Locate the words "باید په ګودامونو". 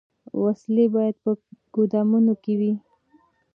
0.95-2.33